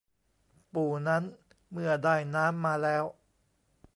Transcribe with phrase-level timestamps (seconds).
[0.73, 1.23] ปู่นั้น
[1.71, 3.05] เมื่อได้น้ำมาแล้ว